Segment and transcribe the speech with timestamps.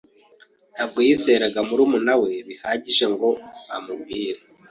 [0.73, 3.29] Ntabwo yizeraga murumuna we bihagije ngo
[3.75, 4.41] amubwire.